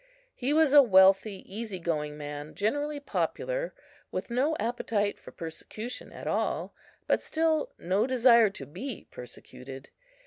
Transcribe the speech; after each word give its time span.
He 0.33 0.51
was 0.51 0.73
a 0.73 0.81
wealthy, 0.81 1.45
easy 1.47 1.77
going 1.77 2.17
man, 2.17 2.55
generally 2.55 2.99
popular, 2.99 3.75
with 4.09 4.31
no 4.31 4.55
appetite 4.59 5.19
for 5.19 5.29
persecution 5.31 6.11
at 6.11 6.25
all, 6.25 6.73
but 7.05 7.21
still 7.21 7.71
no 7.77 8.07
desire 8.07 8.49
to 8.49 8.65
be 8.65 9.05
persecuted. 9.11 9.89